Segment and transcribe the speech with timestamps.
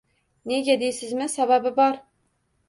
[0.51, 1.27] Nega deysizmi?
[1.35, 2.01] Sababi bor.